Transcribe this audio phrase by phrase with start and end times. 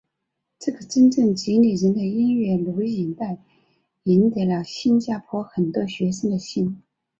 [0.57, 3.37] 这个真正激励人的音乐录影带
[4.01, 6.81] 赢得了新加坡很多学生的心。